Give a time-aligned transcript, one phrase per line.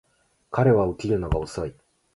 [0.49, 1.75] 彼は起きるのが遅い